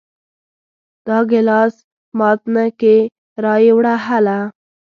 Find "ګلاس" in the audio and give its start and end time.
1.31-1.75